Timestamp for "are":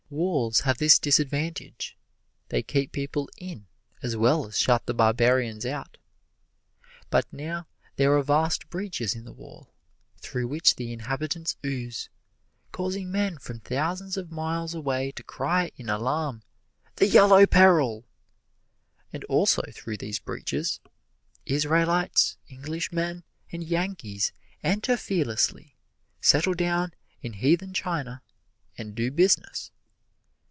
8.17-8.21